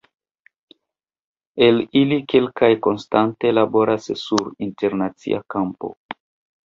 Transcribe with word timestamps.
El 1.65 1.77
ili 2.01 2.17
kelkaj 2.33 2.71
konstante 2.87 3.53
laboras 3.59 4.11
sur 4.23 4.45
internacia 4.69 5.43
kampo. 5.57 5.93